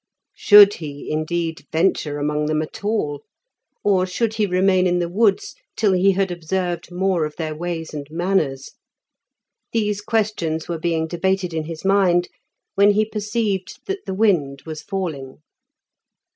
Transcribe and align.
Should 0.35 0.73
he, 0.81 1.11
indeed, 1.11 1.67
venture 1.71 2.17
among 2.17 2.47
them 2.47 2.63
at 2.63 2.83
all? 2.83 3.21
Or 3.83 4.07
should 4.07 4.33
he 4.33 4.47
remain 4.47 4.87
in 4.87 4.97
the 4.97 5.07
woods 5.07 5.53
till 5.75 5.93
he 5.93 6.13
had 6.13 6.31
observed 6.31 6.91
more 6.91 7.23
of 7.23 7.35
their 7.35 7.55
ways 7.55 7.93
and 7.93 8.07
manners? 8.09 8.71
These 9.73 10.01
questions 10.01 10.67
were 10.67 10.79
being 10.79 11.05
debated 11.05 11.53
in 11.53 11.65
his 11.65 11.85
mind, 11.85 12.29
when 12.73 12.93
he 12.93 13.05
perceived 13.05 13.85
that 13.85 14.03
the 14.07 14.15
wind 14.15 14.63
was 14.65 14.81
falling. 14.81 15.43